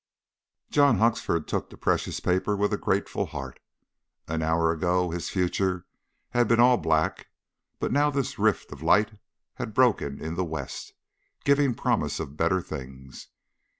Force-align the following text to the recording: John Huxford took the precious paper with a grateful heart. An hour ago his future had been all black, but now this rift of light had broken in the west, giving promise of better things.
John 0.71 0.97
Huxford 0.97 1.47
took 1.47 1.69
the 1.69 1.77
precious 1.77 2.19
paper 2.19 2.55
with 2.55 2.73
a 2.73 2.77
grateful 2.79 3.27
heart. 3.27 3.59
An 4.27 4.41
hour 4.41 4.71
ago 4.71 5.11
his 5.11 5.29
future 5.29 5.85
had 6.31 6.47
been 6.47 6.59
all 6.59 6.77
black, 6.77 7.27
but 7.79 7.91
now 7.91 8.09
this 8.09 8.39
rift 8.39 8.71
of 8.71 8.81
light 8.81 9.19
had 9.61 9.75
broken 9.75 10.19
in 10.19 10.33
the 10.33 10.43
west, 10.43 10.93
giving 11.43 11.75
promise 11.75 12.19
of 12.19 12.35
better 12.35 12.61
things. 12.63 13.27